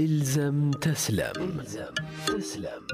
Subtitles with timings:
[0.00, 1.32] إلزم تسلم.
[1.36, 1.94] إلزم
[2.26, 2.86] تسلم.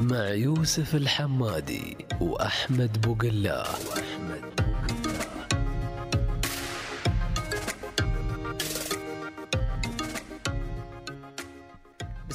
[0.00, 4.61] مع يوسف الحمادي وأحمد بوقلاه واحمد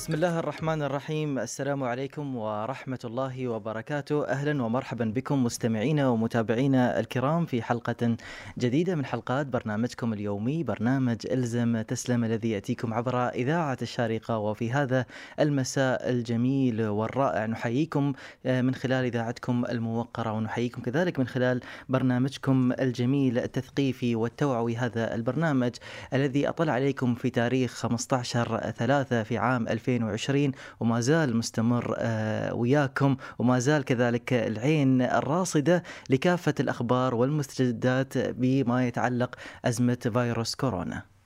[0.08, 1.40] بسم الله الرحمن الرحيم.
[1.40, 4.28] السلام عليكم ورحمة الله وبركاته.
[4.28, 8.18] أهلا ومرحبا بكم مستمعينا ومتابعينا الكرام في حلقة
[8.58, 14.38] جديدة من حلقات برنامجكم اليومي برنامج إلزم تسلم الذي يأتيكم عبر إذاعة الشارقة.
[14.38, 15.06] وفي هذا
[15.40, 18.14] المساء الجميل والرائع نحييكم
[18.46, 24.76] آه، من خلال إذاعتكم الموقرة ونحييكم كذلك من خلال برنامجكم الجميل التثقيفي والتوعوي.
[24.76, 25.76] هذا البرنامج
[26.14, 32.54] الذي أطلع عليكم في تاريخ 15 ثلاثة في عام 2000 2020 وما زال مستمر آه،
[32.54, 41.17] وياكم وما زال كذلك العين الراصدة لكافة الأخبار والمستجدات بما يتعلق أزمة فيروس كورونا.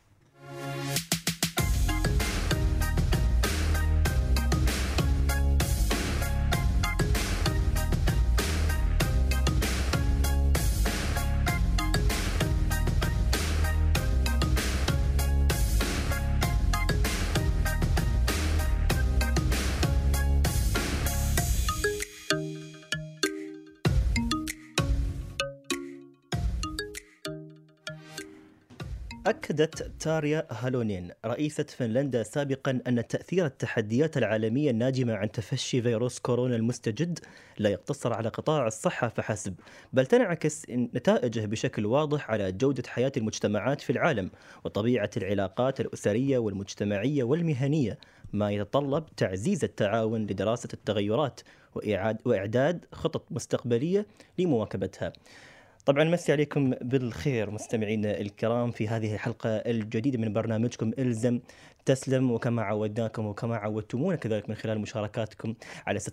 [29.64, 36.56] أكدت تاريا هالونين رئيسة فنلندا سابقا أن تأثير التحديات العالمية الناجمة عن تفشي فيروس كورونا
[36.56, 37.20] المستجد
[37.58, 39.54] لا يقتصر على قطاع الصحة فحسب
[39.94, 44.32] بل تنعكس نتائجه بشكل واضح على جودة حياة المجتمعات في العالم
[44.64, 47.98] وطبيعة العلاقات الأسرية والمجتمعية والمهنية
[48.34, 51.42] ما يتطلب تعزيز التعاون لدراسة التغيرات
[52.26, 54.06] وإعداد خطط مستقبلية
[54.40, 55.14] لمواكبتها.
[55.86, 61.40] طبعا مسي عليكم بالخير مستمعينا الكرام في هذه الحلقة الجديدة من برنامجكم إلزم
[61.86, 65.54] تسلم وكما عودناكم وكما عودتمونا كذلك من خلال مشاركاتكم
[65.88, 66.04] على 600551688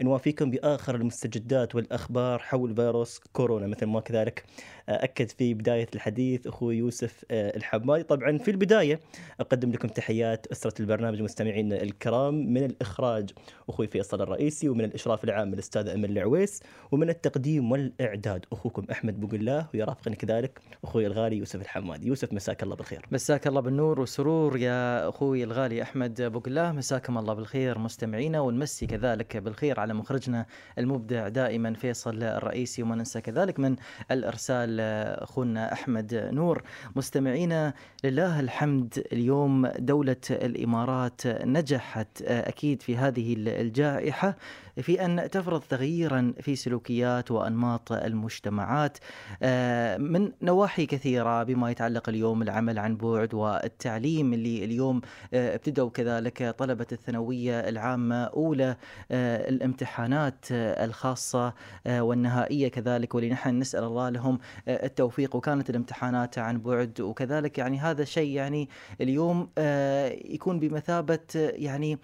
[0.00, 3.66] نوافيكم بآخر المستجدات والأخبار حول فيروس كورونا.
[3.66, 4.44] مثل ما كذلك
[4.88, 8.02] أكد في بداية الحديث أخوي يوسف آه، الحمادي.
[8.02, 9.00] طبعا في البداية
[9.40, 13.30] أقدم لكم تحيات أسرة البرنامج مستمعينا الكرام من الإخراج
[13.68, 16.62] أخوي فيصل الرئيسي ومن الإشراف العام الأستاذ أمل العويس
[16.92, 22.06] ومن التقديم والإعداد أخوكم أحمد بوقلاه ويرافقني كذلك أخوي الغالي يوسف الحمادي.
[22.06, 23.06] يوسف مساك الله بالخير.
[23.10, 29.36] مساك الله بالنور والسرور يا أخوي الغالي أحمد بوقلاه مساكم الله بالخير مستمعينا ونمسي كذلك
[29.36, 30.46] بالخير على مخرجنا
[30.78, 33.76] المبدع دائما فيصل الرئيسي وما ننسى كذلك من
[34.10, 34.80] الإرسال
[35.22, 36.62] أخونا أحمد نور.
[36.96, 37.74] مستمعينا
[38.04, 44.36] لله الحمد اليوم دولة الإمارات نجحت أكيد في هذه الجائحة.
[44.82, 48.98] في أن تفرض تغييرا في سلوكيات وأنماط المجتمعات.
[49.42, 55.00] آه، من نواحي كثيرة بما يتعلق اليوم العمل عن بعد والتعليم اللي اليوم
[55.34, 58.76] آه، ابتدوا كذلك طلبة الثانوية العامة أولى
[59.10, 61.54] آه، الامتحانات الخاصة
[61.86, 63.14] والنهائية كذلك.
[63.14, 65.36] واللي نحن نسأل الله لهم التوفيق.
[65.36, 68.68] وكانت الامتحانات عن بعد وكذلك يعني هذا الشيء يعني
[69.00, 69.48] اليوم
[70.24, 71.98] يكون بمثابة يعني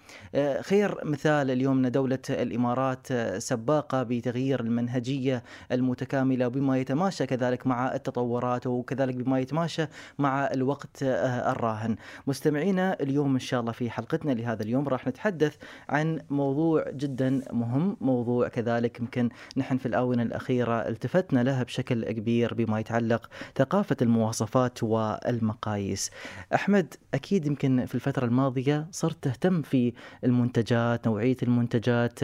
[0.61, 2.60] خير مثال اليوم دوله الإمارات.
[2.61, 3.07] الإمارات
[3.37, 9.85] سباقة بتغيير المنهجية المتكاملة بما يتماشى كذلك مع التطورات وكذلك بما يتماشى
[10.19, 11.95] مع الوقت الراهن.
[12.27, 15.55] مستمعينا اليوم إن شاء الله في حلقتنا لهذا اليوم راح نتحدث
[15.89, 22.53] عن موضوع جدا مهم، موضوع كذلك يمكن نحن في الآونة الأخيرة التفتنا له بشكل كبير
[22.53, 26.11] بما يتعلق ثقافة المواصفات والمقاييس.
[26.53, 29.93] أحمد أكيد يمكن في الفترة الماضية صرت تهتم في
[30.23, 32.19] المنتجات، نوعية المنتجات،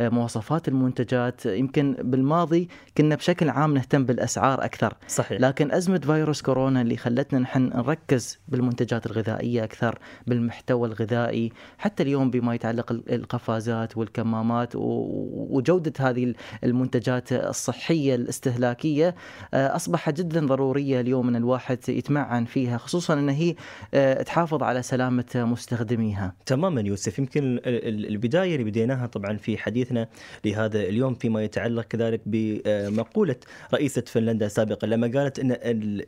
[0.00, 1.46] مواصفات المنتجات.
[1.46, 2.68] يمكن بالماضي
[2.98, 4.94] كنا بشكل عام نهتم بالأسعار أكثر.
[5.08, 5.40] صحيح.
[5.40, 12.30] لكن أزمة فيروس كورونا اللي خلتنا نحن نركز بالمنتجات الغذائية أكثر بالمحتوى الغذائي حتى اليوم
[12.30, 16.34] بما يتعلق القفازات والكمامات وجودة هذه
[16.64, 19.14] المنتجات الصحية الاستهلاكية
[19.54, 23.54] آه، اصبحت جدا ضرورية اليوم إن الواحد يتمعن فيها خصوصا إن هي
[23.94, 26.34] آه، تحافظ على سلامة مستخدميها.
[26.46, 30.08] تماما يوسف يمكن البداية اللي بديناها طبعا في حديثنا
[30.44, 33.36] لهذا اليوم فيما يتعلق كذلك بمقولة
[33.74, 35.56] رئيسة فنلندا سابقا لما قالت أن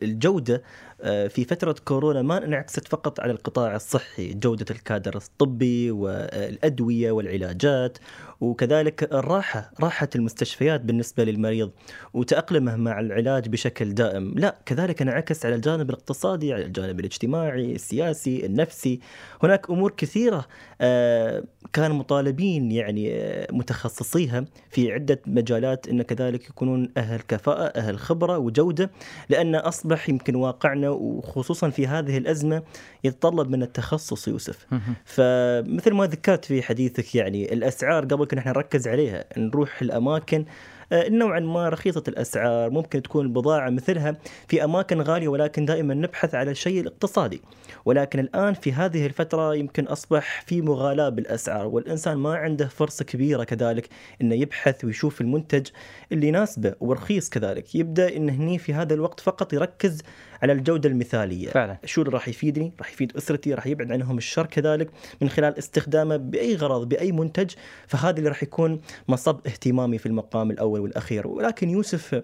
[0.03, 0.63] الجودة
[1.03, 7.99] آه، في فترة كورونا ما انعكست فقط على القطاع الصحي جودة الكادر الطبي والأدوية والعلاجات
[8.43, 11.71] وكذلك الراحة راحة المستشفيات بالنسبة للمريض
[12.15, 14.35] وتأقلمه مع العلاج بشكل دائم.
[14.37, 19.01] لا كذلك انعكس على الجانب الاقتصادي على الجانب الاجتماعي السياسي النفسي.
[19.43, 20.47] هناك أمور كثيرة
[20.81, 27.99] آه، كان مطالبين يعني آه، متخصصيها في عدة مجالات أن كذلك يكونون أهل كفاءة أهل
[27.99, 28.91] خبرة وجودة
[29.29, 32.63] لأن أصبح يمكن واقعنا وخصوصا في هذه الأزمة
[33.05, 34.67] يتطلب من التخصص يوسف.
[35.05, 40.45] فمثل ما ذكرت في حديثك يعني الأسعار قبل كنا إحنا نركز عليها نروح الأماكن
[40.93, 44.17] آه، نوعا ما رخيصة الأسعار ممكن تكون البضاعة مثلها
[44.49, 47.43] في أماكن غالية ولكن دائما نبحث على الشيء الاقتصادي
[47.85, 53.45] ولكن الآن في هذه الفترة يمكن أصبح في مغالاة بالأسعار والإنسان ما عنده فرصة كبيرة
[53.45, 53.89] كذلك
[54.21, 55.67] أنه يبحث ويشوف المنتج
[56.13, 57.75] اللي يناسبه ورخيص كذلك.
[57.75, 60.03] يبدأ أنه هني في هذا الوقت فقط يركز
[60.43, 61.51] على الجودة المثالية.
[61.51, 61.79] فعلا.
[61.85, 64.91] شو اللي راح يفيدني؟ راح يفيد أسرتي راح يبعد عنهم الشر كذلك
[65.21, 67.51] من خلال استخدامه بأي غرض بأي منتج.
[67.87, 71.27] فهذا اللي راح يكون مصب اهتمامي في المقام الأول والأخير.
[71.27, 72.23] ولكن يوسف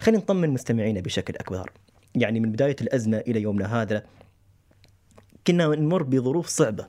[0.00, 1.70] خلينا نطمن مستمعينا بشكل أكبر.
[2.14, 4.02] يعني من بداية الأزمة إلى يومنا هذا
[5.46, 6.86] كنا نمر بظروف صعبة.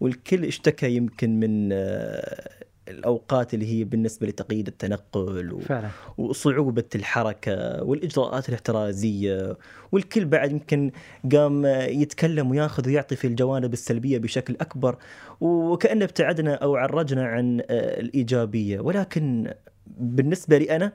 [0.00, 2.57] والكل اشتكى يمكن من آه،
[2.90, 5.60] الأوقات اللي هي بالنسبة لتقييد التنقل و...
[5.60, 5.88] فعلا.
[6.18, 9.56] وصعوبة الحركة والإجراءات الاحترازية
[9.92, 10.90] والكل بعد يمكن
[11.32, 14.96] قام يتكلم وياخذ ويعطي في الجوانب السلبية بشكل أكبر
[15.40, 18.80] وكانه ابتعدنا أو عرجنا عن آه، الإيجابية.
[18.80, 19.52] ولكن
[19.86, 20.92] بالنسبة لي أنا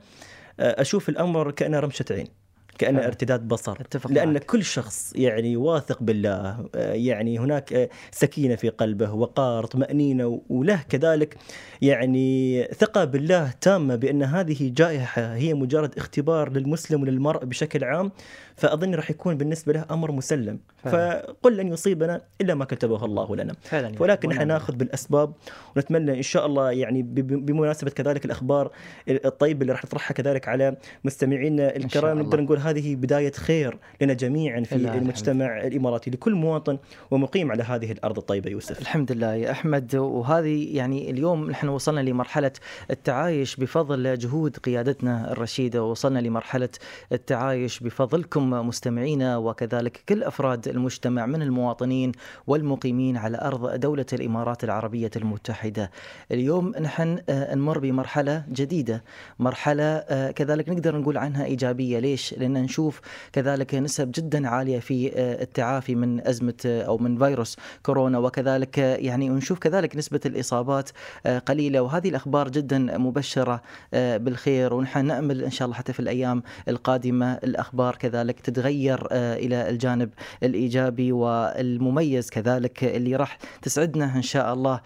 [0.60, 2.43] آه، أشوف الأمر كأنه رمشة عين.
[2.78, 3.08] كأنه فعلا.
[3.08, 4.44] ارتداد بصر أتفق لأن معك.
[4.44, 10.80] كل شخص يعني واثق بالله آه، يعني هناك آه، سكينة في قلبه وقار طمأنينة وله
[10.88, 11.36] كذلك
[11.82, 18.10] يعني ثقة بالله تامة بأن هذه جائحة هي مجرد اختبار للمسلم وللمرء بشكل عام
[18.56, 21.26] فأظن راح يكون بالنسبة له أمر مسلم فعلا.
[21.26, 24.48] فقل لن يصيبنا إلا ما كتبه الله لنا فعلا ولكن نحن ونعم.
[24.48, 25.32] ناخذ بالأسباب
[25.76, 28.70] ونتمنى إن شاء الله يعني بمناسبة كذلك الأخبار
[29.08, 32.18] الطيبه اللي راح نطرحها كذلك على مستمعينا الكرام.
[32.18, 35.02] نقدر نقول هذه بداية خير لنا جميعا في لله الحمد.
[35.02, 36.78] المجتمع الإماراتي لكل مواطن
[37.10, 42.00] ومقيم على هذه الأرض الطيبة يوسف الحمد لله يا أحمد وهذه يعني اليوم نحن وصلنا
[42.00, 42.52] لمرحلة
[42.90, 46.68] التعايش بفضل جهود قيادتنا الرشيدة ووصلنا لمرحلة
[47.12, 52.12] التعايش بفضلكم مستمعينا وكذلك كل أفراد المجتمع من المواطنين
[52.46, 55.90] والمقيمين على أرض دولة الإمارات العربية المتحدة.
[56.32, 59.04] اليوم نحن آه، نمر بمرحلة جديدة،
[59.38, 63.00] مرحلة آه، كذلك نقدر نقول عنها إيجابية، ليش؟ لأن نشوف
[63.32, 68.78] كذلك نسب جدا عالية في آه، التعافي من أزمة آه، أو من فيروس كورونا وكذلك
[68.78, 70.90] آه، يعني نشوف كذلك نسبة الإصابات
[71.26, 71.80] آه، قليلة.
[71.80, 73.62] وهذه الأخبار جدا مبشرة
[73.94, 74.74] آه، بالخير.
[74.74, 80.10] ونحن نأمل إن شاء الله حتى في الأيام القادمة الأخبار كذلك تتغير إلى الجانب
[80.42, 84.80] الإيجابي والمميز كذلك اللي راح تسعدنا إن شاء الله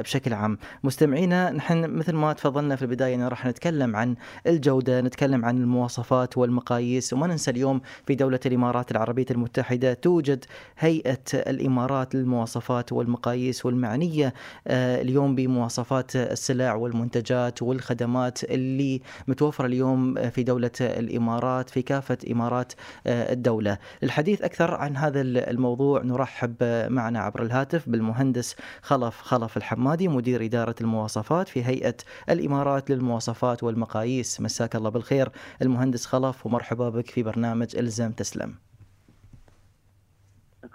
[0.00, 0.58] بشكل عام.
[0.84, 4.14] مستمعينا نحن مثل ما تفضلنا في البداية أن راح نتكلم عن
[4.46, 6.97] الجودة، نتكلم عن المواصفات والمقاييس.
[7.12, 10.44] وما ننسى اليوم في دولة الإمارات العربية المتحدة توجد
[10.78, 14.34] هيئة الإمارات للمواصفات والمقاييس والمعنية
[14.66, 22.72] آه، اليوم بمواصفات السلع والمنتجات والخدمات اللي متوفرة اليوم في دولة الإمارات في كافة إمارات
[23.06, 23.78] آه، الدولة.
[24.02, 26.54] للحديث أكثر عن هذا الموضوع نرحب
[26.90, 31.94] معنا عبر الهاتف بالمهندس خلف خلف الحمادي مدير إدارة المواصفات في هيئة
[32.30, 34.40] الإمارات للمواصفات والمقاييس.
[34.40, 35.28] مساك الله بالخير
[35.62, 38.54] المهندس خلف ومرحبا بك في برنامج الزم تسلم.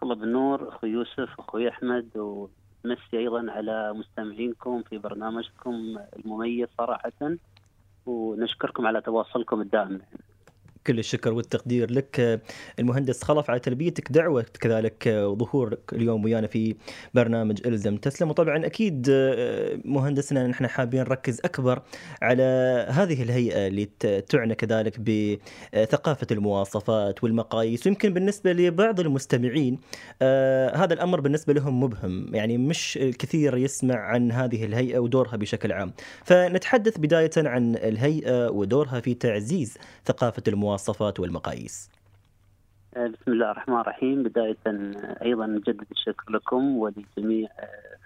[0.04, 7.38] الله بالنور أخوي يوسف أخوي أحمد ومسي أيضا على مستمعينكم في برنامجكم المميز صراحة
[8.06, 10.02] ونشكركم على تواصلكم الدائم
[10.88, 12.42] كل الشكر والتقدير لك
[12.80, 16.76] المهندس خلف على تلبيتك دعوة كذلك وظهورك اليوم ويانا في
[17.14, 18.30] برنامج ألزم تسلم.
[18.30, 19.10] وطبعا أكيد
[19.86, 21.82] مهندسنا نحن حابين نركز أكبر
[22.22, 22.44] على
[22.90, 23.90] هذه الهيئة اللي
[24.30, 27.88] تعنى كذلك بثقافة المواصفات والمقاييس.
[27.88, 29.80] ويمكن بالنسبة لبعض المستمعين
[30.76, 35.94] هذا الأمر بالنسبة لهم مبهم يعني مش الكثير يسمع عن هذه الهيئة ودورها بشكل عام.
[36.24, 40.73] فنتحدث بداية عن الهيئة ودورها في تعزيز ثقافة المواصفات.
[40.74, 41.90] المواصفات والمقاييس.
[42.96, 44.24] بسم الله الرحمن الرحيم.
[44.24, 44.58] بداية
[45.22, 47.50] أيضا نجدد الشكر لكم ولجميع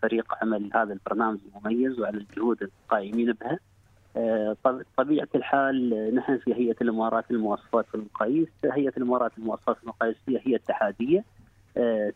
[0.01, 3.59] فريق عمل هذا البرنامج المميز وعلى الجهود القائمين بها.
[4.97, 8.47] طبيعة الحال نحن في هيئة الإمارات للمواصفات والمقاييس.
[8.65, 11.23] هيئة الإمارات للمواصفات والمقاييس هي هي اتحادية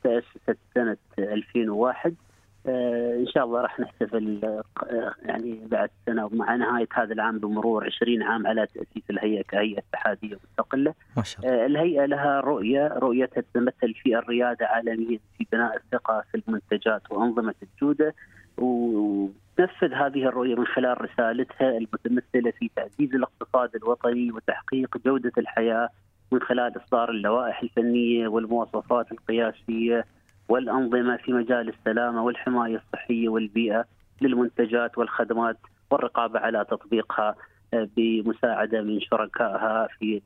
[0.04, 2.31] تأسست سنة 2001 آه
[2.68, 8.24] إن شاء الله راح نحتفل آه يعني بعد سنة ومع نهاية هذا العام بمرور 20
[8.24, 10.94] عام على تأسيس الهيئة كهيئة اتحادية مستقلة.
[11.18, 11.64] ما شاء الله.
[11.64, 17.56] آه الهيئة لها رؤية، رؤيتها تتمثل في الريادة عالميا في بناء الثقة في المنتجات وأنظمة
[17.64, 18.16] الجودة
[18.58, 25.90] وتنفذ هذه الرؤية من خلال رسالتها المتمثلة في تعزيز الاقتصاد الوطني وتحقيق جودة الحياة
[26.32, 30.06] من خلال إصدار اللوائح الفنية والمواصفات القياسية
[30.50, 33.86] والأنظمة في مجال السلامة والحماية الصحية والبيئة
[34.22, 35.58] للمنتجات والخدمات
[35.92, 37.36] والرقابة على تطبيقها
[37.74, 40.22] آه، بمساعدة من شركائها في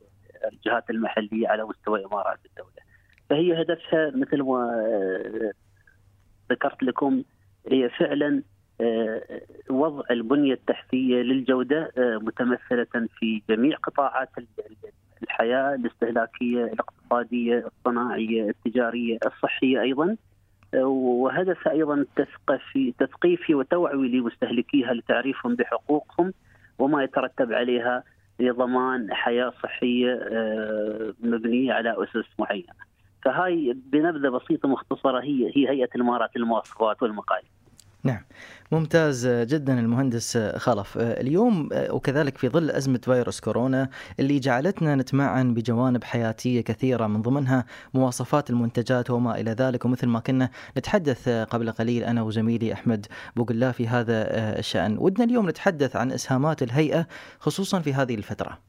[0.52, 2.86] الجهات المحلية على مستوى إمارات الدولة.
[3.30, 5.52] فهي هدفها مثل ما آه،
[6.52, 7.24] ذكرت لكم
[7.72, 8.44] هي فعلا
[9.70, 14.30] وضع البنية التحتية للجودة متمثلة في جميع قطاعات
[15.24, 20.18] الحياة الاستهلاكية، الاقتصادية، الصناعية، التجارية، الصحية أيضا
[20.84, 26.34] وهدف أيضا التثقيفي تثقيفي وتوعوي لمستهلكيها لتعريفهم بحقوقهم
[26.80, 28.04] وما يترتب عليها
[28.40, 32.74] لضمان حياة صحية آه، مبنية على أسس معينة.
[33.26, 37.50] فهاي بنبذة بسيطة مختصرة هي هي هيئة الإمارات للمواصفات والمقاييس.
[38.06, 38.22] نعم.
[38.72, 40.98] ممتاز جدا المهندس خلف.
[40.98, 47.66] اليوم وكذلك في ظل أزمة فيروس كورونا اللي جعلتنا نتمعن بجوانب حياتية كثيرة من ضمنها
[47.94, 49.86] مواصفات المنتجات وما إلى ذلك.
[49.86, 54.16] ومثل ما كنا نتحدث قبل قليل أنا وزميلي أحمد بوغلا في هذا
[54.60, 54.98] الشأن.
[55.00, 57.08] ودنا اليوم نتحدث عن إسهامات الهيئة
[57.40, 58.60] خصوصا في هذه الفترة.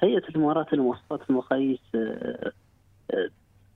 [0.00, 1.80] هيئة الإمارات للمواصفات والمقاييس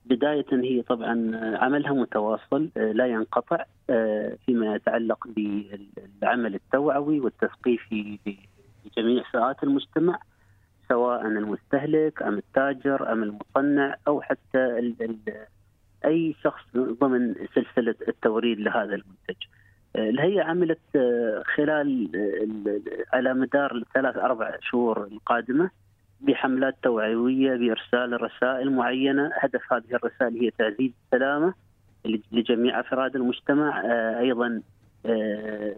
[0.05, 8.19] بداية هي طبعا عملها متواصل آه، لا ينقطع آه، فيما يتعلق بالعمل التوعوي والتثقيفي
[8.85, 10.19] لجميع فئات المجتمع
[10.89, 14.93] سواء المستهلك أم التاجر أم المصنع أو حتى
[16.05, 19.43] أي شخص ضمن سلسلة التوريد لهذا المنتج.
[19.95, 20.79] آه، الهيئة عملت
[21.55, 22.09] خلال
[23.13, 25.69] على مدار الثلاث أربع شهور القادمة
[26.23, 31.53] بحملات توعوية بإرسال رسائل معينة، هدف هذه الرسائل هي تعزيز السلامة
[32.31, 34.61] لجميع أفراد المجتمع، آه، أيضا
[35.05, 35.75] آه،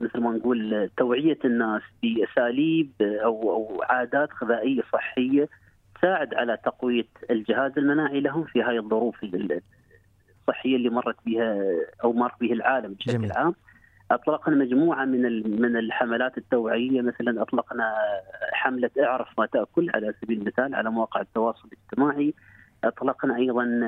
[0.00, 5.48] مثل ما نقول توعية الناس بأساليب أو أو عادات غذائية صحية
[5.98, 11.58] تساعد على تقوية الجهاز المناعي لهم في هذه الظروف الصحية اللي مرت بها
[12.04, 13.32] أو مر به العالم بشكل جميل.
[13.32, 13.54] عام.
[14.14, 15.22] أطلقنا مجموعة من
[15.60, 17.94] من الحملات التوعويه مثلا أطلقنا
[18.52, 22.34] حملة إعرف ما تأكل على سبيل المثال على مواقع التواصل الاجتماعي.
[22.84, 23.80] أطلقنا أيضا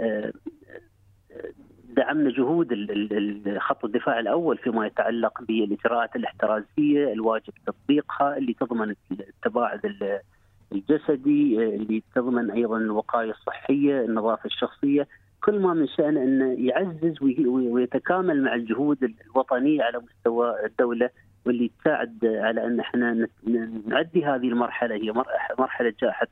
[0.00, 0.32] آه،
[1.96, 2.68] دعمنا جهود
[3.58, 9.80] خط الدفاع الأول فيما يتعلق بالإجراءات الاحترازية الواجب تطبيقها اللي تضمن التباعد
[10.72, 15.08] الجسدي اللي تضمن أيضا الوقايه الصحيه النظافة الشخصية.
[15.44, 21.10] كل ما من شأنه أنه يعزز ويتكامل مع الجهود الوطنية على مستوى الدولة
[21.46, 23.28] واللي تساعد على أن إحنا
[23.86, 25.12] نعدي هذه المرحلة هي
[25.58, 26.26] مرحلة جائحة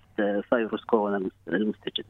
[0.51, 2.05] فيروس كورونا المستجد.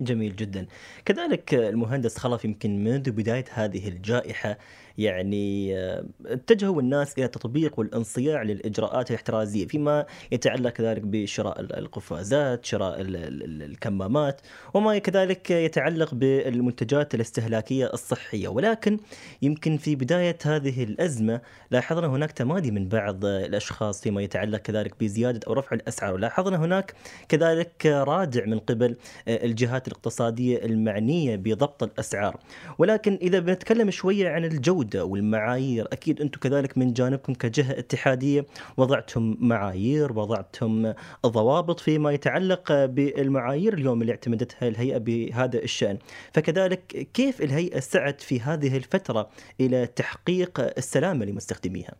[0.00, 0.66] جميل جدا
[1.04, 4.58] كذلك المهندس خلف يمكن منذ بداية هذه الجائحة
[5.00, 12.96] يعني آه، اتجهوا الناس إلى تطبيق والانصياع للإجراءات الاحترازية فيما يتعلق كذلك بشراء القفازات، شراء
[13.00, 14.40] الكمامات
[14.74, 18.98] وما كذلك يتعلق بالمنتجات الاستهلاكية الصحية، ولكن
[19.42, 21.40] يمكن في بداية هذه الأزمة
[21.70, 26.94] لاحظنا هناك تمادي من بعض الأشخاص فيما يتعلق كذلك بزيادة أو رفع الأسعار، ولاحظنا هناك
[27.28, 28.96] كذلك رادع من قبل
[29.28, 32.40] الجهات الاقتصادية المعنية بضبط الأسعار،
[32.78, 38.46] ولكن إذا بنتكلم شوية عن الجودة الجودة والمعايير أكيد أنتم كذلك من جانبكم كجهة اتحادية
[38.76, 40.92] وضعتم معايير وضعتم
[41.26, 45.98] ضوابط فيما يتعلق بالمعايير اليوم اللي اعتمدتها الهيئة بهذا الشأن
[46.34, 49.30] فكذلك كيف الهيئة سعت في هذه الفترة
[49.60, 51.94] إلى تحقيق السلامة لمستخدميها؟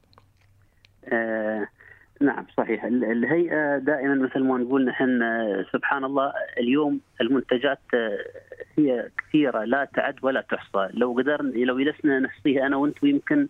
[1.04, 1.68] آه
[2.20, 2.84] نعم صحيح.
[2.84, 5.22] الهيئة دائما مثل ما نقول نحن
[5.72, 7.80] سبحان الله اليوم المنتجات
[8.78, 10.88] هي كثيرة لا تعد ولا تحصى.
[10.94, 13.48] لو قدرنا لو جلسنا نحصيها أنا وأنت يمكن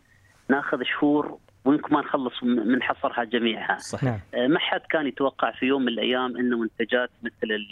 [0.48, 3.78] ناخذ شهور ويمكن ما نخلص من حصرها جميعها.
[3.78, 4.18] صحيح.
[4.34, 7.66] آه، ما حد كان يتوقع في يوم من الأيام أن منتجات مثل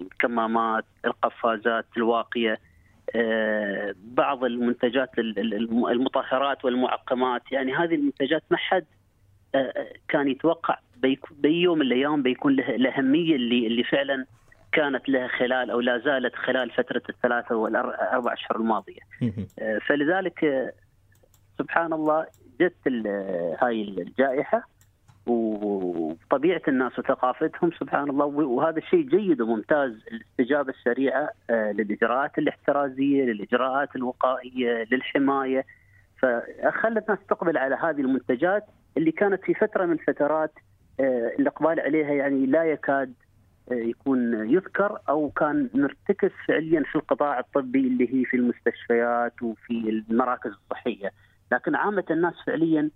[0.00, 2.58] الكمامات القفازات الواقية
[3.16, 7.42] آه، بعض المنتجات المطهرات والمعقمات.
[7.52, 8.95] يعني هذه المنتجات ما حد آه،
[10.08, 10.78] كان يتوقع
[11.30, 14.26] بيوم من الأيام بيكون له الأهمية اللي اللي فعلا
[14.72, 19.00] كانت لها خلال أو لا زالت خلال فترة الثلاثة والأربع اشهر الماضية.
[19.58, 20.72] آه، فلذلك آه،
[21.58, 22.26] سبحان الله
[22.60, 22.88] جت
[23.62, 24.62] هاي الجائحة
[25.26, 34.86] وطبيعة الناس وثقافتهم سبحان الله وهذا الشيء جيد وممتاز الاستجابة السريعة للإجراءات الاحترازية، للإجراءات الوقائية،
[34.90, 35.64] للحماية
[36.18, 38.64] فخلت الناس تقبل على هذه المنتجات
[38.96, 40.52] اللي كانت في فترة من الفترات
[41.00, 43.14] آه، الإقبال عليها يعني لا يكاد
[43.70, 50.50] يكون يذكر أو كان مرتكز فعليا في القطاع الطبي اللي هي في المستشفيات وفي المراكز
[50.50, 51.12] الصحية،
[51.52, 52.90] لكن عامة الناس فعليا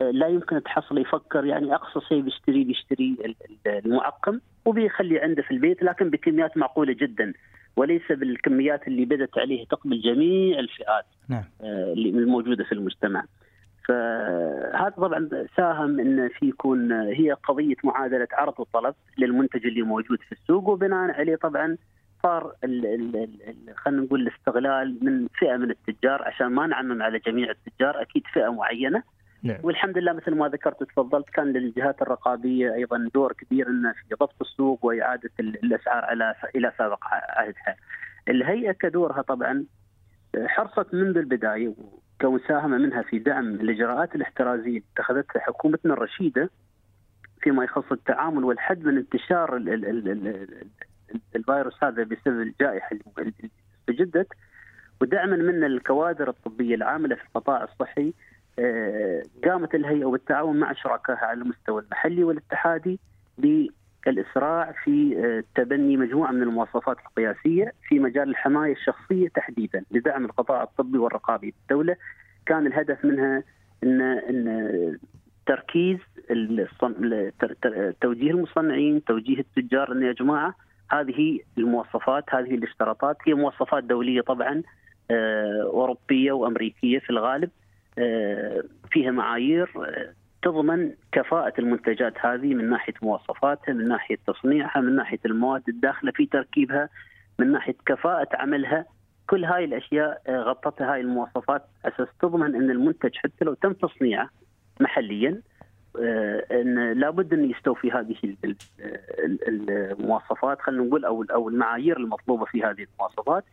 [0.00, 6.10] لا يمكن تحصل يفكر يعني أقصى شيء بيشتري بيشتري المعقم وبيخلي عنده في البيت لكن
[6.10, 7.32] بكميات معقولة جدا
[7.76, 11.44] وليس بالكميات اللي بدت عليه تقبل جميع الفئات نعم.
[11.96, 13.24] الموجودة في المجتمع.
[13.88, 20.32] فهذا طبعا ساهم إن في يكون هي قضية معادلة عرض وطلب للمنتج اللي موجود في
[20.32, 21.76] السوق وبناء عليه طبعا
[22.22, 22.52] صار
[23.76, 28.48] خلينا نقول الاستغلال من فئة من التجار عشان ما نعمم على جميع التجار أكيد فئة
[28.48, 29.02] معينة
[29.42, 29.58] نعم.
[29.62, 34.34] والحمد لله مثل ما ذكرت وتفضلت كان للجهات الرقابية أيضا دور كبير انه في ضبط
[34.40, 37.76] السوق وإعادة الأسعار على إلى سابق عهدها.
[38.28, 39.64] الهيئة كدورها طبعا
[40.46, 41.74] حرصت منذ البداية
[42.20, 46.50] كمساهمه منها في دعم الإجراءات الاحترازية اللي اتخذتها حكومتنا الرشيدة
[47.40, 50.66] فيما يخص التعامل والحد من انتشار ال ال ال ال
[51.36, 53.32] الفيروس هذا بسبب الجائحة اللي
[53.80, 54.26] استجدت.
[55.00, 58.12] ودعما من الكوادر الطبية العاملة في القطاع الصحي
[59.44, 62.98] قامت الهيئة بالتعاون مع شركائها على المستوى المحلي والاتحادي
[64.06, 70.98] بالاسراع في تبني مجموعة من المواصفات القياسية في مجال الحماية الشخصية تحديدا لدعم القطاع الطبي
[70.98, 71.54] والرقابي.
[71.68, 71.96] بالدولة
[72.46, 73.42] كان الهدف منها
[73.84, 74.98] إن إن
[75.46, 75.98] تركيز
[78.00, 80.54] توجيه المصنعين توجيه التجار إن يا جماعة
[80.90, 84.62] هذه المواصفات هذه الاشتراطات هي مواصفات دولية طبعا
[85.64, 87.50] أوروبية وأمريكية في الغالب
[88.90, 89.72] فيها معايير
[90.42, 96.26] تضمن كفاءة المنتجات هذه من ناحية مواصفاتها من ناحية تصنيعها من ناحية المواد الداخلة في
[96.26, 96.88] تركيبها
[97.38, 98.84] من ناحية كفاءة عملها.
[99.26, 104.30] كل هاي الأشياء غطتها هاي المواصفات أساس تضمن أن المنتج حتى لو تم تصنيعه
[104.80, 105.40] محليا
[106.50, 108.16] إن لابد إن يستوفي هذه
[109.48, 113.44] المواصفات خلينا نقول أو أو المعايير المطلوبة في هذه المواصفات.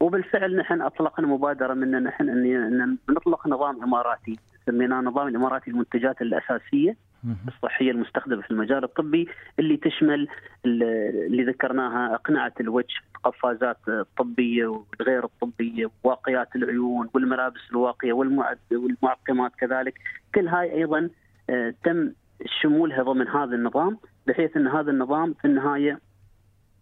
[0.00, 4.38] وبالفعل نحن أطلقنا مبادرة منا نحن إن نطلق نظام إماراتي.
[4.66, 6.96] سميناه نظام الاماراتي للمنتجات الأساسية
[7.48, 10.28] الصحية المستخدمة في المجال الطبي اللي تشمل
[10.64, 18.12] اللي ذكرناها أقنعة الوجه القفازات الطبيه والغير الطبية وواقيات العيون والملابس الواقية
[18.72, 19.94] والمعقمات كذلك.
[20.34, 21.10] كل هاي أيضا
[21.84, 22.12] تم
[22.62, 26.00] شمولها ضمن هذا النظام بحيث إن هذا النظام في النهاية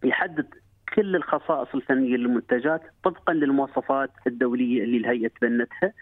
[0.03, 0.47] يحدد
[0.95, 5.93] كل الخصائص الفنية للمنتجات طبقا للمواصفات الدولية اللي الهيئة تبنتها.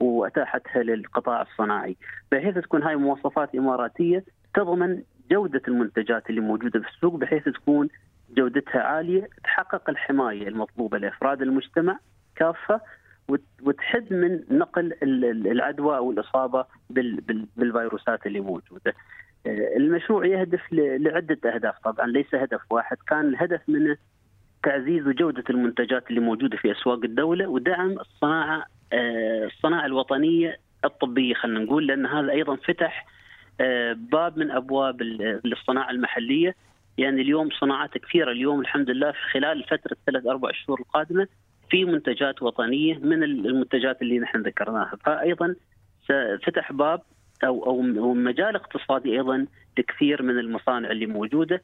[0.00, 1.96] وأتاحتها للقطاع الصناعي،
[2.32, 7.88] بحيث تكون هاي مواصفات إماراتية تضمن جودة المنتجات اللي موجودة في السوق بحيث تكون
[8.36, 11.98] جودتها عالية تحقق الحماية المطلوبة لأفراد المجتمع
[12.36, 12.80] كافة
[13.62, 14.94] وتحد من نقل
[15.46, 16.64] العدوى أو الإصابة
[17.56, 18.94] بالفيروسات اللي موجودة.
[19.76, 23.96] المشروع يهدف لعدة أهداف طبعا ليس هدف واحد، كان الهدف منه
[24.62, 31.86] تعزيز جوده المنتجات اللي موجودة في أسواق الدولة ودعم الصناعة الصناعة الوطنية الطبية خلينا نقول
[31.86, 33.06] لأن هذا أيضا فتح
[33.94, 35.02] باب من أبواب
[35.44, 36.54] الصناعة المحلية.
[36.98, 38.30] يعني اليوم صناعات كثيرة.
[38.30, 41.28] اليوم الحمد لله في خلال فترة ثلاث أربع شهور القادمة
[41.70, 44.98] في منتجات وطنية من المنتجات اللي نحن ذكرناها.
[45.04, 45.54] فايضا
[46.46, 47.02] فتح باب
[47.44, 49.46] أو أو مجال اقتصادي أيضا
[49.78, 51.62] لكثير من المصانع اللي موجودة.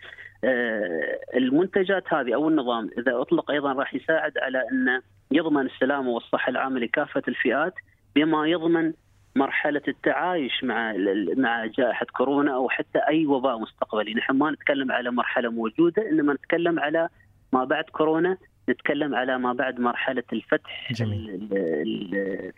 [1.36, 6.80] المنتجات هذه أو النظام إذا أطلق أيضا راح يساعد على أن يضمن السلامة والصحة العامة
[6.80, 7.74] لكافة الفئات
[8.14, 8.92] بما يضمن
[9.36, 10.94] مرحلة التعايش مع
[11.36, 16.34] مع جائحة كورونا أو حتى أي وباء مستقبلي، نحن ما نتكلم على مرحلة موجودة إنما
[16.34, 17.08] نتكلم على
[17.52, 18.36] ما بعد كورونا
[18.70, 21.48] نتكلم على ما بعد مرحلة الفتح جميل.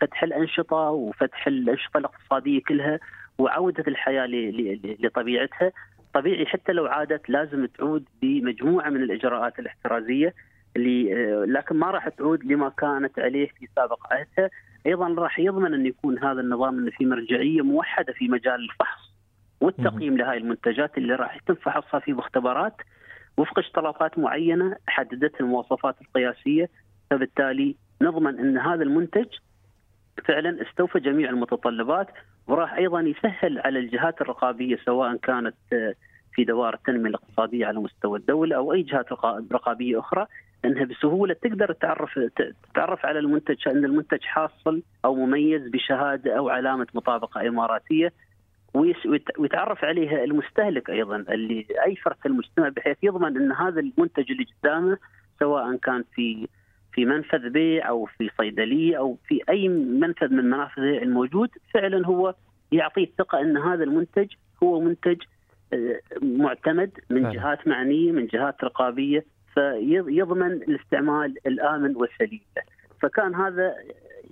[0.01, 2.99] فتح الأنشطة وفتح الأنشطة الاقتصادية كلها.
[3.39, 4.27] وعودة الحياة
[5.01, 5.73] لطبيعتها.
[6.15, 10.35] طبيعي حتى لو عادت لازم تعود بمجموعة من الإجراءات الاحترازية
[10.77, 14.51] اللي لكن ما راح تعود لما كانت عليه في سابق عهدها.
[14.87, 19.15] أيضا راح يضمن أن يكون هذا النظام إنه في مرجعية موحدة في مجال الفحص
[19.61, 22.75] والتقييم لهذه المنتجات اللي راح يتم فحصها في مختبرات
[23.37, 26.69] وفق اشتراطات معينة حددتها المواصفات القياسية.
[27.11, 29.27] فبالتالي نضمن أن هذا المنتج
[30.25, 32.09] فعلا استوفى جميع المتطلبات
[32.49, 35.55] وراح أيضا يسهل على الجهات الرقابية سواء كانت
[36.33, 39.13] في دوائر التنمية الاقتصادية على مستوى الدولة أو أي جهات
[39.53, 40.27] رقابية أخرى
[40.65, 42.19] إنها بسهولة تقدر تعرف
[42.73, 48.13] تتعرف على المنتج إن المنتج حاصل أو مميز بشهادة أو علامة مطابقة إماراتية
[49.39, 54.47] ويتعرف عليها المستهلك أيضا اللي اي فرد في المجتمع بحيث يضمن إن هذا المنتج اللي
[54.63, 54.99] قدامه
[55.41, 56.49] سواء كان في
[56.99, 62.35] في منفذ بيع أو في صيدليه أو في أي منفذ من منافذ الموجود فعلا هو
[62.73, 64.27] يعطيه الثقة أن هذا المنتج
[64.63, 65.23] هو منتج
[65.73, 67.31] آه، معتمد من.
[67.31, 72.41] جهات معنية من جهات رقابية فيضمن الاستعمال الآمن والسليم.
[73.03, 73.75] فكان هذا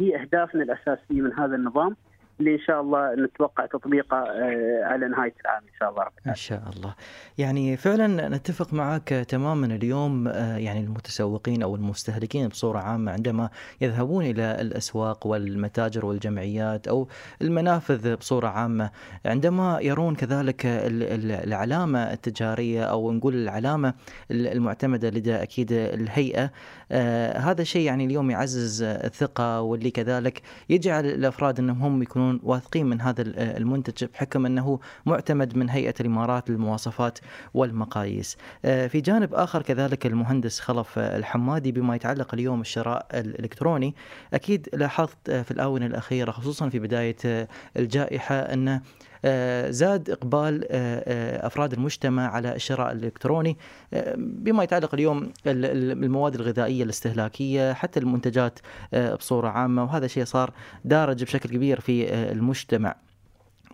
[0.01, 1.97] هي أهدافنا الأساسية من هذا النظام
[2.41, 6.35] اللي إن شاء الله نتوقع تطبيقه آه، على نهاية العام إن شاء الله رب إن
[6.35, 6.95] شاء الله.
[7.39, 13.49] يعني فعلا نتفق معك تماما اليوم آه، يعني المتسوقين أو المستهلكين بصورة عامة عندما
[13.81, 17.09] يذهبون إلى الأسواق والمتاجر والجمعيات أو
[17.43, 18.91] المنافذ بصورة عامة
[19.27, 23.95] عندما يرون كذلك ال- ال- العلامة التجارية أو نقول العلامة
[24.31, 26.51] ال- المعتمدة لدى أكيد الهيئة
[26.93, 32.87] آه، هذا شيء يعني اليوم يعزز الثقة واللي كذلك يجعل الأفراد أنهم هم يكونون واثقين
[32.87, 37.19] من هذا ال- المنتج بحكم أنه معتمد من هيئة الإمارات للمواصفات
[37.55, 38.37] والمقاييس.
[38.65, 43.95] آه، في جانب آخر كذلك المهندس خلف آه، الحمادي بما يتعلق اليوم الشراء الإلكتروني
[44.35, 48.81] أكيد لاحظت آه، في الآونة الأخيرة خصوصا في بداية آه، الجائحة أن
[49.25, 53.57] آه، زاد إقبال آه، آه، أفراد المجتمع على الشراء الإلكتروني.
[53.95, 58.59] آه، بما يتعلق اليوم ال- ال- المواد الغذائية الاستهلاكية حتى المنتجات
[58.95, 60.51] آه، بصورة عامة وهذا شيء صار
[60.85, 62.95] دارج بشكل كبير في آه، المجتمع.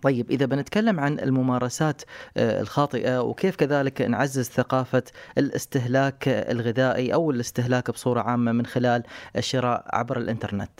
[0.03, 2.01] طيب إذا بنتكلم عن الممارسات
[2.37, 5.03] آه، الخاطئة وكيف كذلك نعزز ثقافة
[5.37, 9.03] الاستهلاك الغذائي أو الاستهلاك بصورة عامة من خلال
[9.37, 10.79] الشراء عبر الإنترنت؟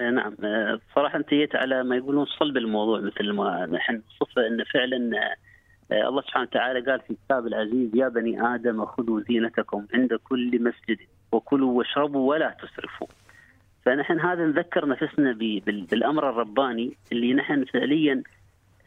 [0.00, 0.36] آه، نعم.
[0.44, 5.18] آه، صراحة أنت جيت على ما يقولون صلب الموضوع مثل ما نحن نصفه أن فعلا
[5.18, 5.34] آه،
[5.94, 10.62] آه، الله سبحانه وتعالى قال في كتاب العزيز يا بني آدم خذوا زينتكم عند كل
[10.62, 10.98] مسجد
[11.32, 13.06] وكلوا واشربوا ولا تسرفوا.
[13.84, 18.22] فنحن هذا نذكر نفسنا ب- بال- بالأمر الرباني اللي نحن فعليا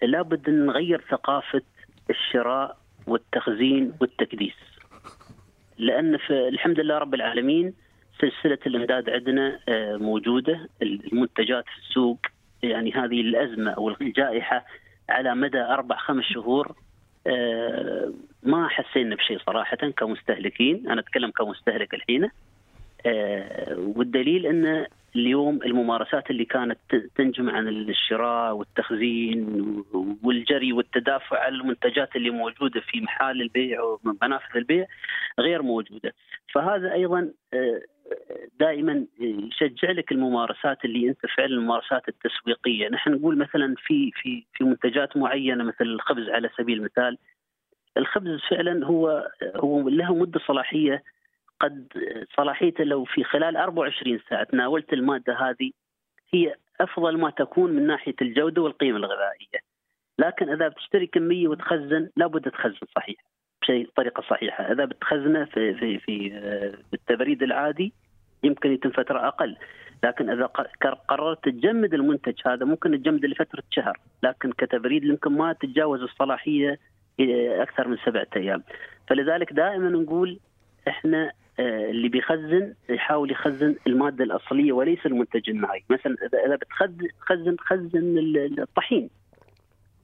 [0.02, 1.62] لابد أن نغير ثقافة
[2.10, 4.54] الشراء والتخزين والتكديس.
[6.18, 7.74] في الحمد لله رب العالمين
[8.22, 10.70] سلسلة الإمداد عندنا آه، موجودة.
[10.82, 12.18] المنتجات في السوق
[12.64, 14.66] يعني هذه الأزمة أو الجائحة
[15.10, 16.76] على مدى أربع خمس شهور
[17.28, 20.90] آه، ما حسينا بشيء صراحة كمستهلكين.
[20.90, 22.30] أنا أتكلم كمستهلك الحين.
[23.78, 26.80] والدليل أن اليوم الممارسات اللي كانت
[27.16, 29.84] تنجم عن الشراء والتخزين
[30.24, 34.86] والجري والتدافع على المنتجات اللي موجودة في محال البيع ومنافذ البيع
[35.40, 36.14] غير موجودة.
[36.54, 37.82] فهذا أيضا آه،
[38.60, 44.64] دائما يشجع لك الممارسات اللي أنت فعلا الممارسات التسويقية، نحن نقول مثلا في في في
[44.64, 47.18] منتجات معينة مثل الخبز على سبيل المثال.
[47.98, 51.04] الخبز فعلا هو هو له مدة صلاحية
[51.60, 51.88] قد
[52.38, 55.72] صلاحيته لو في خلال 24 ساعة تناولت المادة هذه
[56.34, 59.60] هي أفضل ما تكون من ناحية الجودة والقيمة الغذائية.
[60.20, 63.16] لكن إذا بتشتري كمية وتخزن لابد تخزن صحيح
[63.62, 67.94] بشيء طريقة صحيحة، إذا بتخزنه في في في آه، بالتبريد العادي
[68.44, 69.58] يمكن يتم فترة أقل،
[70.04, 75.54] لكن إذا ق- قررت تجمد المنتج هذا ممكن تجمده لفترة شهر، لكن كتبريد يمكن ما
[75.54, 76.80] تتجاوز الصلاحية
[77.20, 78.64] آه، أكثر من سبعة أيام.
[79.08, 80.40] فلذلك دائما نقول
[80.88, 86.16] إحنا اللي بيخزن يحاول يخزن المادة الأصلية وليس المنتج النهائي، مثلا
[86.46, 89.10] اذا بتخزن خزن خزن ال- الطحين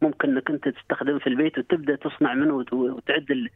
[0.02, 3.50] ممكن إنك أنت تستخدمه في البيت وتبدأ تصنع منه وت- وتعد ال-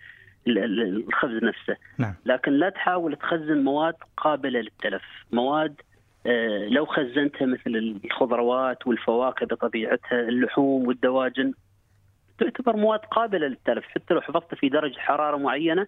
[0.48, 1.78] ال- ال- الخبز نفسه.
[1.98, 2.14] نعم.
[2.26, 5.04] لكن لا تحاول تخزن مواد قابلة للتلف.
[5.32, 5.76] مواد
[6.26, 11.54] آه، لو خزنتها مثل الخضروات والفواكه بطبيعتها اللحوم والدواجن
[12.40, 13.86] تعتبر مواد قابلة للتلف.
[13.86, 15.88] حتى لو حفظتها في درجة حرارة معينة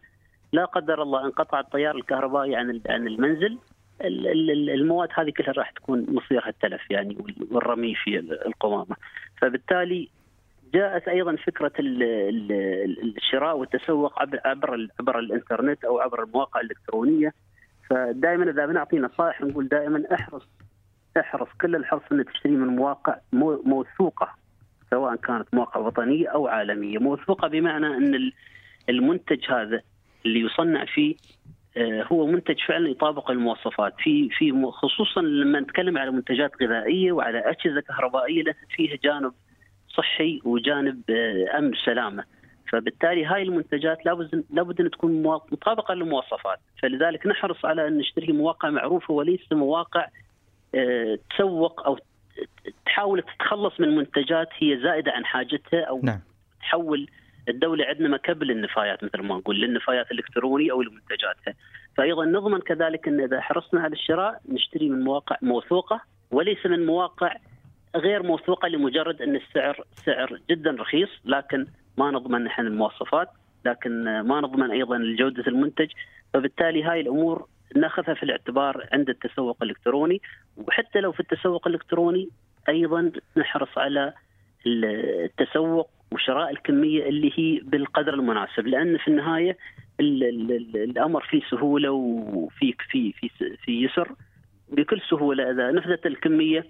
[0.51, 3.57] لا قدر الله انقطع التيار الكهربائي عن عن المنزل.
[4.01, 8.47] ال- ال- ال- المواد هذه كلها راح تكون مصيرها التلف يعني وال- والرمي في ال-
[8.47, 8.95] القمامه
[9.41, 10.09] فبالتالي
[10.73, 17.33] جاءت أيضا فكرة ال- ال- الشراء والتسوق عبر عبر عبر الإنترنت أو عبر المواقع الإلكترونية.
[17.89, 20.47] فدائما إذا بنعطي نصائح نقول دائما احرص
[21.19, 24.29] احرص كل الحرص إنك تشتري من مواقع مو- موثوقة
[24.89, 28.33] سواء كانت مواقع وطنية أو عالمية، موثوقة بمعنى إن ال-
[28.89, 29.81] المنتج هذا
[30.25, 31.15] اللي يصنع فيه
[31.77, 33.93] آه، هو منتج فعلا يطابق المواصفات.
[33.97, 39.33] في في خصوصا لما نتكلم على منتجات غذائية وعلى أجهزة كهربائية لها فيها جانب
[39.89, 42.23] صحي وجانب آه، أمن سلامه
[42.71, 46.59] فبالتالي هاي المنتجات لابد لابد أن تكون مطابقة للمواصفات.
[46.81, 50.07] فلذلك نحرص على أن نشتري مواقع معروفة وليس مواقع
[50.75, 51.97] آه، تسوق أو
[52.85, 56.19] تحاول تتخلص من منتجات هي زائدة عن حاجتها أو نعم.
[56.59, 57.07] تحول
[57.49, 61.53] الدولة عندنا مكب للنفايات مثل ما نقول للنفايات الإلكترونية أو لمنتجاتها.
[61.97, 67.35] فايضا نضمن كذلك إن إذا حرصنا على الشراء نشتري من مواقع موثوقة وليس من مواقع
[67.95, 73.29] غير موثوقة لمجرد إن السعر سعر جدا رخيص لكن ما نضمن نحن المواصفات
[73.65, 75.91] لكن ما نضمن أيضا جودة المنتج.
[76.33, 80.21] فبالتالي هاي الأمور ناخذها في الاعتبار عند التسوق الإلكتروني.
[80.57, 82.29] وحتى لو في التسوق الإلكتروني
[82.69, 84.13] أيضا نحرص على
[84.67, 89.57] التسوق وشراء الكمية اللي هي بالقدر المناسب لأن في النهاية
[89.99, 93.29] ال ال ال الأمر فيه سهولة وفي في في
[93.65, 94.11] في يسر.
[94.69, 96.65] بكل سهولة إذا نفذت الكمية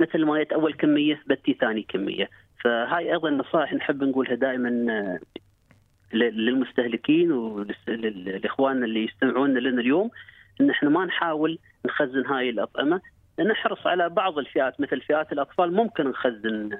[0.00, 2.30] مثل ما جت اول كمية بتي ثاني كمية.
[2.64, 5.20] فهاي أيضا نصائح نحب نقولها دائما آه،
[6.16, 10.10] للمستهلكين وللاخواننا اللي يستمعون لنا اليوم
[10.60, 13.00] إن إحنا ما نحاول نخزن هاي الأطعمة.
[13.40, 16.78] نحرص على بعض الفئات مثل فئات الأطفال ممكن نخزن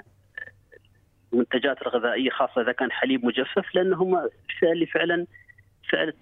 [1.32, 4.28] المنتجات الغذائيه خاصة إذا كان حليب مجفف لأن هم
[4.62, 5.26] اللي فعلا
[5.92, 6.12] فعلا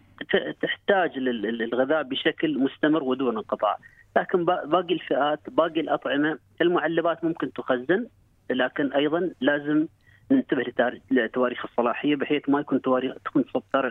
[0.62, 3.76] تحتاج للغذاء بشكل مستمر ودون انقطاع.
[4.16, 8.06] لكن باقي الفئات باقي الأطعمة المعلبات ممكن تخزن
[8.50, 9.86] لكن أيضا لازم
[10.30, 10.64] ننتبه
[11.10, 13.44] لتواريخ الصلاحية بحيث ما يكون تواريخ تكون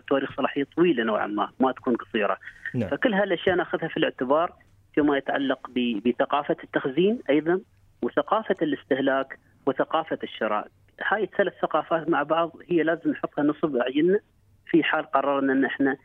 [0.07, 2.37] تواريخ صلاحية طويلة نوعا ما ما تكون قصيرة.
[2.75, 2.89] نعم.
[2.89, 4.53] فكل هالأشياء نأخذها في الاعتبار
[4.95, 5.69] فيما يتعلق
[6.05, 7.61] بثقافة التخزين أيضا
[8.01, 10.67] وثقافة الاستهلاك وثقافة الشراء.
[11.07, 14.19] هاي الثلاث ثقافات مع بعض هي لازم نحطها نصب اعيننا
[14.65, 15.97] في حال قررنا إن إحنا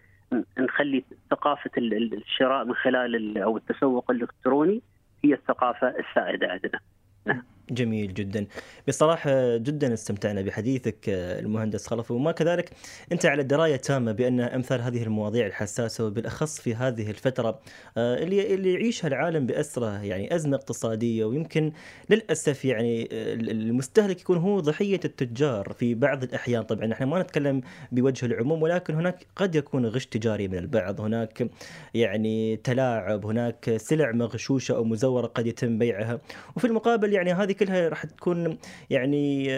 [0.58, 4.82] نخلي ثقافة الشراء من خلال أو التسوق الإلكتروني
[5.24, 6.80] هي الثقافة السائدة عندنا.
[7.26, 7.42] نعم.
[7.70, 8.46] جميل جدا.
[8.88, 12.10] بصراحة جدا استمتعنا بحديثك المهندس خلف.
[12.10, 12.70] وما كذلك
[13.12, 17.60] أنت على دراية تامة بأن أمثال هذه المواضيع الحساسة وبالأخص في هذه الفترة
[17.96, 21.24] آه، اللي اللي يعيشها العالم بأسرة يعني أزمة اقتصادية.
[21.24, 21.72] ويمكن
[22.10, 26.62] للأسف يعني المستهلك يكون هو ضحية التجار في بعض الأحيان.
[26.62, 27.60] طبعا إحنا ما نتكلم
[27.92, 31.00] بوجه العموم ولكن هناك قد يكون غش تجاري من البعض.
[31.00, 31.48] هناك
[31.94, 36.20] يعني تلاعب هناك سلع مغشوشة أو مزورة قد يتم بيعها.
[36.56, 38.58] وفي المقابل يعني هذه كلها راح تكون
[38.90, 39.48] يعني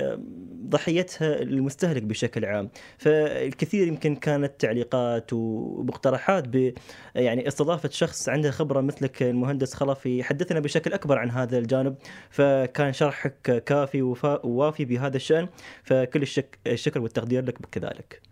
[0.69, 2.71] ضحيتها المستهلك بشكل عام.
[2.99, 6.73] فالكثير يمكن كانت تعليقات ومقترحات ب
[7.15, 11.97] يعني استضافه شخص عنده خبرة مثلك المهندس خلفي يحدثنا بشكل أكبر عن هذا الجانب
[12.31, 15.49] فكان شرحك كافي ووافي بهذا الشأن
[15.83, 18.23] فكل الشك الشكر والتقدير لك كذلك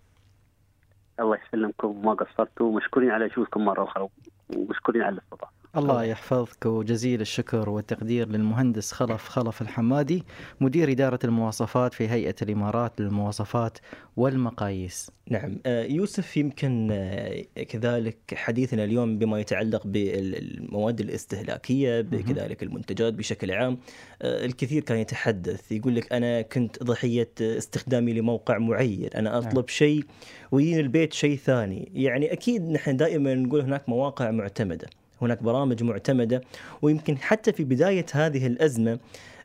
[1.20, 2.06] الله يسلمكم.
[2.06, 2.66] ما قصرتوا.
[2.66, 4.08] ومشكورين على وجودكم مرة أخرى
[4.56, 5.63] ومشكورين على الاستضافة.
[5.76, 10.22] الله يحفظك وجزيل الشكر والتقدير للمهندس خلف خلف الحمادي
[10.60, 13.78] مدير إدارة المواصفات في هيئة الإمارات للمواصفات
[14.16, 15.10] والمقاييس.
[15.30, 15.58] نعم.
[15.66, 23.78] آه، يوسف يمكن آه، كذلك حديثنا اليوم بما يتعلق بالمواد الاستهلاكية كذلك المنتجات بشكل عام.
[24.22, 29.42] آه، الكثير كان يتحدث يقول لك أنا كنت ضحية استخدامي لموقع معين أنا نعم.
[29.42, 30.04] أطلب شيء
[30.52, 31.92] ويجيني البيت شيء ثاني.
[31.94, 34.87] يعني أكيد نحن دائما نقول هناك مواقع معتمدة.
[35.24, 36.40] هناك برامج معتمدة
[36.82, 38.98] ويمكن حتى في بداية هذه الأزمة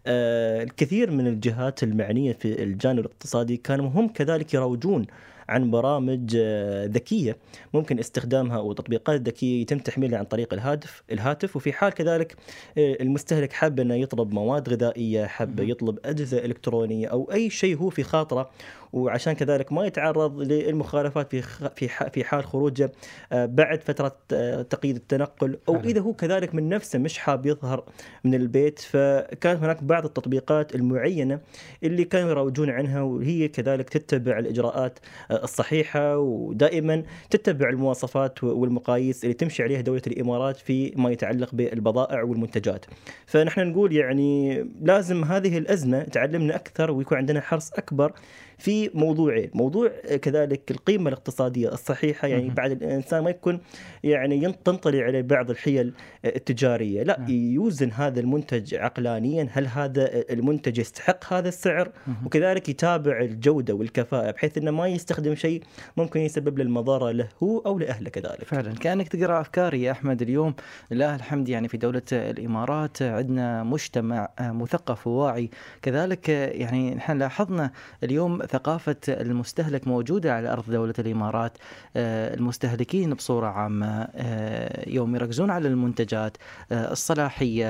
[0.07, 5.05] آه، الكثير من الجهات المعنية في الجانب الاقتصادي كانوا هم كذلك يروجون
[5.49, 7.37] عن برامج آه، ذكية.
[7.73, 12.35] ممكن استخدامها أو تطبيقات ذكية يتم تحميلها عن طريق الهاتف الهاتف وفي حال كذلك
[12.77, 17.89] آه، المستهلك حاب إنه يطلب مواد غذائية حاب يطلب أجهزة إلكترونية أو أي شيء هو
[17.89, 18.49] في خاطره
[18.93, 21.41] وعشان كذلك ما يتعرض للمخالفات في
[21.75, 22.91] في في حال خروجه
[23.32, 27.84] آه، بعد فترة آه، تقييد التنقل أو إذا هو كذلك من نفسه مش حاب يظهر
[28.23, 31.39] من البيت فكانت هناك بعض التطبيقات المعينة
[31.84, 34.99] اللي كانوا يروجون عنها وهي كذلك تتبع الإجراءات
[35.32, 42.23] آه، الصحيحة ودائما تتبع المواصفات والمقاييس اللي تمشي عليها دولة الإمارات في ما يتعلق بالبضائع
[42.23, 42.86] والمنتجات.
[43.25, 48.13] فنحن نقول يعني لازم هذه الأزمة تعلمنا أكثر ويكون عندنا حرص أكبر
[48.59, 49.49] في موضوعين.
[49.53, 49.91] موضوع
[50.21, 53.59] كذلك القيمة الاقتصادية الصحيحة يعني بعد الإنسان ما يكون
[54.03, 55.93] يعني تنطلي عليه بعض الحيل
[56.25, 57.03] التجارية.
[57.03, 61.91] لا يوزن هذا المنتج عقلانيا هل هذا المنتج يستحق هذا السعر؟
[62.25, 65.63] وكذلك يتابع الجودة والكفاءة بحيث أنه ما يستخدم شيء
[65.97, 68.43] ممكن يسبب له المضرة له هو أو لأهله كذلك.
[68.43, 68.73] فعلا.
[68.73, 70.53] كأنك تقرأ أفكاري يا أحمد اليوم.
[70.91, 75.49] لله الحمد يعني في دولة الإمارات عندنا مجتمع مثقف وواعي.
[75.81, 77.71] كذلك يعني نحن لاحظنا
[78.03, 81.57] اليوم ثقافة المستهلك موجودة على أرض دولة الإمارات
[81.95, 86.38] آه، المستهلكين بصورة عامة آه، يوم يركزون على المنتجات
[86.71, 87.67] آه، الصلاحية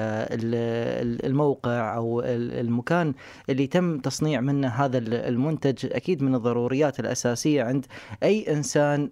[1.24, 3.14] الموقع أو المكان
[3.50, 5.86] اللي تم تصنيع منه هذا المنتج.
[5.92, 7.86] أكيد من الضروريات الأساسية عند
[8.24, 9.10] أي إنسان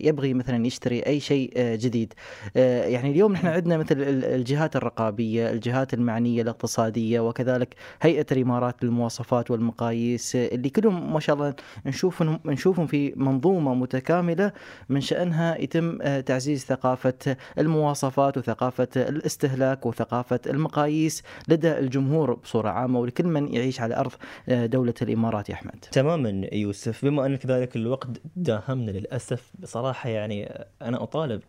[0.00, 2.14] يبغي مثلا يشتري أي شيء جديد.
[2.54, 10.36] يعني اليوم نحن عندنا مثل الجهات الرقابية الجهات المعنية الاقتصادية وكذلك هيئة الإمارات للمواصفات والمقاييس
[10.36, 11.54] اللي كلهم ما شاء الله
[11.86, 14.52] نشوفهم نشوفهم في منظومة متكاملة
[14.88, 23.00] من شأنها يتم آه، تعزيز ثقافة المواصفات وثقافة الاستهلاك وثقافة المقاييس لدى الجمهور بصورة عامة
[23.00, 24.12] ولكل من يعيش على أرض
[24.48, 25.84] آه، دولة الإمارات يا أحمد.
[25.92, 31.40] تماما يوسف بما أن كذلك الوقت داهمنا للأسف بصراحة يعني أنا أطالب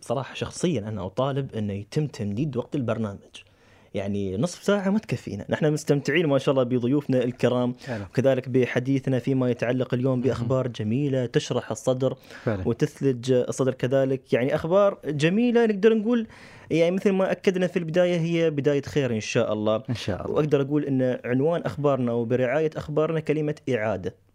[0.00, 3.45] بصراحة شخصيا أنا أطالب انه يتم تمديد وقت البرنامج.
[3.96, 8.04] يعني نصف ساعة ما تكفينا نحن مستمتعين ما شاء الله بضيوفنا الكرام فعلا.
[8.04, 12.68] وكذلك بحديثنا فيما يتعلق اليوم بأخبار جميلة تشرح الصدر فعلا.
[12.68, 16.26] وتثلج الصدر كذلك يعني أخبار جميلة نقدر نقول
[16.70, 20.34] يعني مثل ما أكدنا في البداية هي بداية خير إن شاء الله إن شاء الله
[20.34, 24.25] وأقدر أقول أن عنوان أخبارنا وبرعاية أخبارنا كلمة إعادة مهم.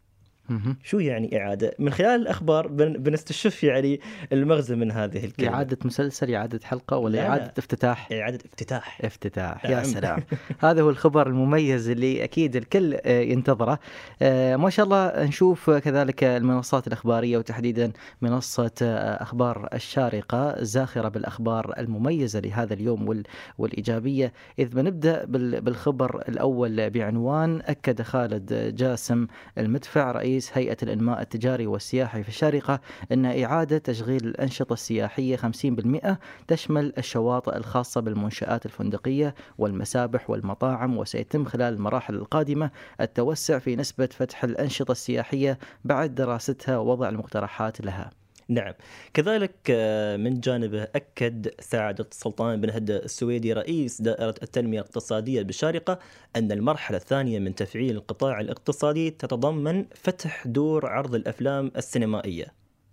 [0.84, 4.00] شو يعني إعادة؟ من خلال الأخبار بن- بنستشف يعني
[4.34, 5.54] المغزى من هذه الكلمة.
[5.54, 7.30] إعادة مسلسل إعادة حلقة ولا لا، لا.
[7.30, 9.02] اعاده افتتاح؟ إعادة افتتاح.
[9.06, 9.66] افتتاح.
[9.66, 9.84] يا نعم.
[9.84, 10.24] سلام.
[10.60, 13.80] هذا هو الخبر المميز اللي أكيد الكل آه، ينتظره.
[14.22, 21.74] آه، ما شاء الله نشوف كذلك المنصات الأخبارية وتحديدا منصة آه، أخبار الشارقة زاخرة بالأخبار
[21.78, 23.24] المميزة لهذا اليوم وال-
[23.58, 24.34] والإيجابية.
[24.60, 32.24] إذ بنبدأ بال- بالخبر الأول بعنوان أكد خالد جاسم المدفع رئيس هيئة الإنماء التجاري والسياحي
[32.24, 32.80] في الشارقة
[33.12, 36.16] إن إعادة تشغيل الأنشطة السياحية 50%
[36.48, 44.44] تشمل الشواطئ الخاصة بالمنشآت الفندقية والمسابح والمطاعم وسيتم خلال المراحل القادمة التوسع في نسبة فتح
[44.44, 48.21] الأنشطة السياحية بعد دراستها ووضع المقترحات لها.
[48.52, 48.74] نعم.
[49.14, 56.00] كذلك آه، من جانبه أكد سعادة السلطان بن هدى السويدي رئيس دائرة التنمية الاقتصادية بالشارقة
[56.36, 62.46] أن المرحلة الثانية من تفعيل القطاع الاقتصادي تتضمن فتح دور عرض الأفلام السينمائية.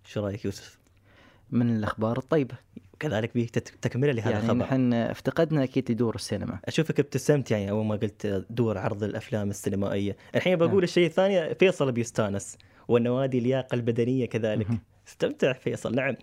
[0.05, 0.79] شو رأيك يوسف؟
[1.51, 2.55] من الأخبار الطيبة.
[3.01, 3.47] كذلك به
[3.83, 4.59] تكملة لهذا يعني الخبر.
[4.59, 6.59] نحن افتقدنا أكيد لدور السينما.
[6.64, 10.83] أشوفك ابتسمت يعني أول ما قلت دور عرض الأفلام السينمائية، الحين بقول نعم.
[10.83, 14.66] الشيء الثاني فيصل بيستانس والنوادي اللياقه البدنية كذلك.
[15.09, 16.16] استمتع فيصل نعم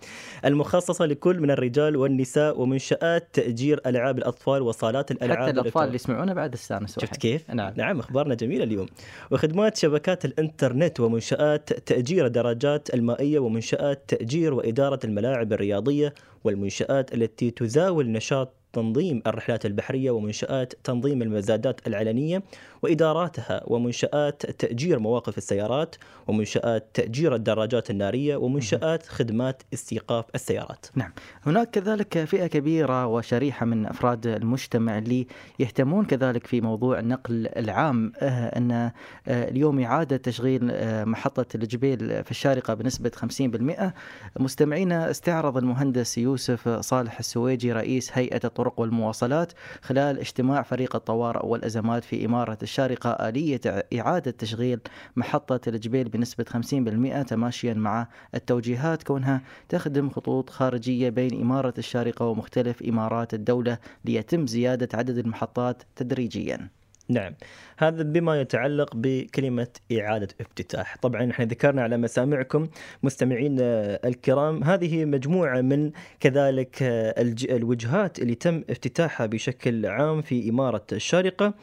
[0.44, 5.94] المخصصة لكل من الرجال والنساء ومنشآت تأجير ألعاب الأطفال وصالات الألعاب حتى الأطفال اللي.
[5.94, 8.86] يسمعونا بعد استانسوا شفت كيف؟ نعم نعم أخبارنا جميلة اليوم
[9.30, 18.10] وخدمات شبكات الإنترنت ومنشآت تأجير الدراجات المائية ومنشآت تأجير وإدارة الملاعب الرياضية والمنشآت التي تزاول
[18.10, 22.42] نشاط تنظيم الرحلات البحرية ومنشآت تنظيم المزادات العلنية
[22.86, 25.96] وإداراتها ومنشآت تأجير مواقف السيارات
[26.26, 30.86] ومنشآت تأجير الدراجات النارية ومنشآت خدمات استيقاف السيارات.
[30.94, 31.12] نعم.
[31.46, 35.26] هناك كذلك فئة كبيرة وشريحة من أفراد المجتمع اللي
[35.58, 38.92] يهتمون كذلك في موضوع النقل العام آه، أن آه،
[39.26, 43.94] اليوم إعادة تشغيل آه، محطة الجبيل في الشارقة بنسبة 50%
[44.40, 52.04] مستمعينا استعرض المهندس يوسف صالح السويجي رئيس هيئة الطرق والمواصلات خلال اجتماع فريق الطوارئ والأزمات
[52.04, 52.75] في إمارة الشارقة.
[52.80, 53.60] آلية
[53.98, 54.80] إعادة تشغيل
[55.16, 59.02] محطة الجبيل بنسبة 50% تماشيا مع التوجيهات.
[59.02, 66.68] كونها تخدم خطوط خارجية بين إمارة الشارقة ومختلف إمارات الدولة ليتم زيادة عدد المحطات تدريجيا.
[67.08, 67.34] نعم.
[67.78, 70.96] هذا بما يتعلق بكلمة إعادة افتتاح.
[71.02, 72.68] طبعا إحنا ذكرنا على مسامعكم
[73.02, 75.90] مستمعين الكرام هذه مجموعة من
[76.20, 76.76] كذلك
[77.50, 81.54] الوجهات اللي تم افتتاحها بشكل عام في إمارة الشارقة.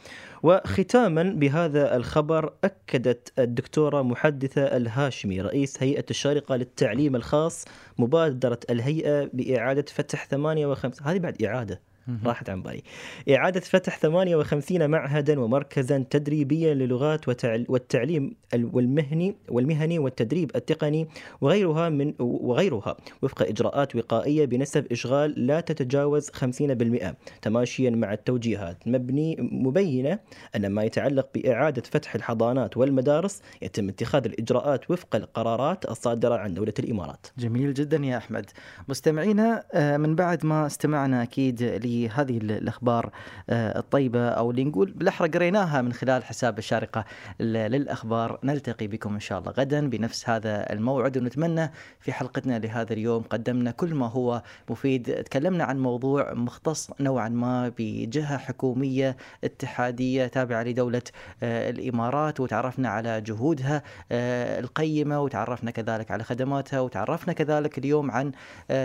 [0.42, 7.64] وختاما بهذا الخبر أكدت الدكتورة محدثة الهاشمي رئيس هيئة الشارقة للتعليم الخاص
[7.98, 11.80] مبادرة الهيئة بإعادة فتح 58 هذه بعد إعادة.
[12.24, 12.82] راحت عن بالي.
[13.30, 17.28] إعادة فتح 58 معهدا ومركزا تدريبيا للغات
[17.68, 21.08] والتعليم ال- والمهني والمهني والتدريب التقني
[21.40, 22.96] وغيرها من وغيرها.
[23.22, 28.88] وفق إجراءات وقائية بنسب إشغال لا تتجاوز 50% تماشيا مع التوجيهات.
[28.88, 30.18] مبني مبينة
[30.56, 36.74] أن ما يتعلق بإعادة فتح الحضانات والمدارس يتم اتخاذ الإجراءات وفق القرارات الصادرة عن دولة
[36.78, 37.26] الإمارات.
[37.38, 38.50] جميل جدا يا أحمد.
[38.88, 41.93] مستمعينا آه، من بعد ما استمعنا أكيد لهذه
[42.36, 43.10] ال- الأخبار
[43.50, 47.04] آه، الطيبة أو اللي نقول بالأحرى قريناها من خلال حساب الشارقة
[47.40, 48.38] للأخبار.
[48.44, 53.70] نلتقي بكم إن شاء الله غدا بنفس هذا الموعد ونتمنى في حلقتنا لهذا اليوم قدمنا
[53.70, 55.22] كل ما هو مفيد.
[55.24, 61.02] تكلمنا عن موضوع مختص نوعا ما بجهة حكومية اتحادية تابعة لدولة
[61.42, 68.32] آه، الإمارات وتعرفنا على جهودها آه، القيمة وتعرفنا كذلك على خدماتها وتعرفنا كذلك اليوم عن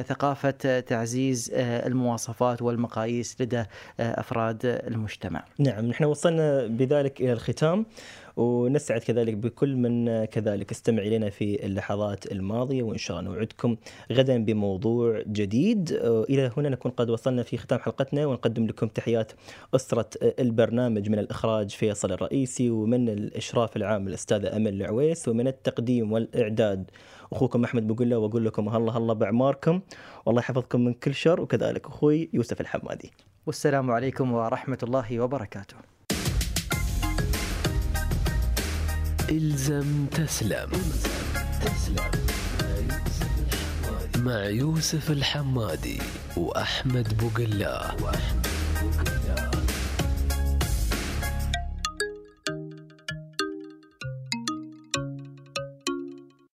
[0.07, 2.61] ثقافة تعزيز المواصفات
[2.99, 3.59] والمقاييس لدى
[3.99, 5.45] آه، أفراد المجتمع.
[5.59, 7.85] نعم نحن وصلنا بذلك إلى الختام
[8.37, 13.75] ونسعد كذلك بكل من كذلك استمع إلينا في اللحظات الماضية وإن شاء الله نوعدكم
[14.11, 15.91] غدا بموضوع جديد
[16.29, 19.31] إلى هنا نكون قد وصلنا في ختام حلقتنا ونقدم لكم تحيات
[19.75, 20.09] أسرة
[20.39, 26.91] البرنامج من الإخراج فيصل الرئيسي ومن الإشراف العام الأستاذة أمل العويس ومن التقديم والإعداد
[27.31, 29.81] أخوكم أحمد بقول وأقول لكم هلا هلا بأعماركم
[30.25, 33.11] والله يحفظكم من كل شر وكذلك أخوي يوسف الحمادي.
[33.45, 35.75] والسلام عليكم ورحمة الله وبركاته.
[39.29, 40.71] إلزم تسلم.
[41.61, 42.11] تسلم
[44.17, 45.99] مع يوسف الحمادي
[46.37, 47.95] وأحمد بوقلاه